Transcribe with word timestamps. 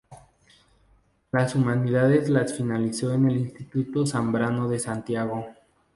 Las 1.31 1.53
humanidades 1.53 2.27
las 2.27 2.57
finalizó 2.57 3.13
en 3.13 3.29
el 3.29 3.37
Instituto 3.37 4.07
Zambrano 4.07 4.67
de 4.67 4.79
Santiago. 4.79 5.49